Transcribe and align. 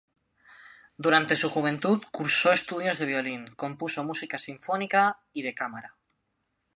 Durante 0.97 1.35
su 1.35 1.47
juventud 1.51 2.01
cursó 2.11 2.51
estudios 2.51 2.97
de 2.97 3.05
violín, 3.05 3.45
compuso 3.55 4.03
música 4.03 4.39
sinfónica 4.39 5.19
y 5.31 5.43
de 5.43 5.53
cámara. 5.53 5.95